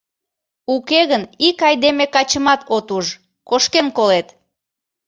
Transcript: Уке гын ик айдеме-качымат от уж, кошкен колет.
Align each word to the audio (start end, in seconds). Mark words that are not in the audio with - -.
Уке 0.73 1.01
гын 1.11 1.23
ик 1.47 1.59
айдеме-качымат 1.67 2.61
от 2.75 2.87
уж, 2.97 3.05
кошкен 3.49 3.87
колет. 3.97 4.27